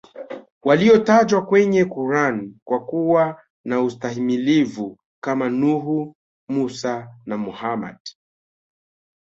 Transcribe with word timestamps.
walio 0.63 0.97
tajwa 0.97 1.45
kwenye 1.45 1.85
Quran 1.85 2.59
kwa 2.65 2.85
kuwa 2.85 3.41
na 3.65 3.81
ustahimilivu 3.81 4.99
Kama 5.23 5.49
nuhu 5.49 6.15
mussa 6.47 7.13
na 7.25 7.37
Muhammad 7.37 7.97